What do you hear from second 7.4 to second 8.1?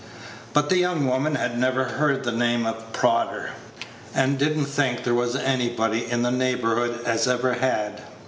had.